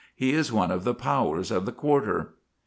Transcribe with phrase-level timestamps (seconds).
[0.15, 2.33] He is one of the powers of the quarter.